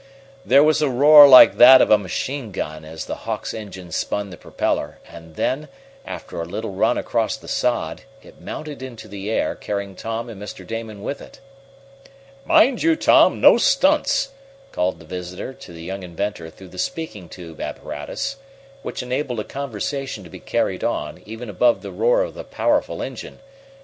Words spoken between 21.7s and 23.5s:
the roar of the powerful engine.